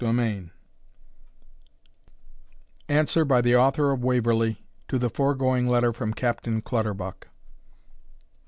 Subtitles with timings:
[2.89, 7.27] _ANSWER BY "THE AUTHOR OF WAVERLEY," TO THE FOREGOING LETTER FROM CAPTAIN CLUTTERBUCK.